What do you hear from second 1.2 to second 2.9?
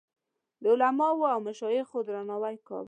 او مشایخو درناوی کاوه.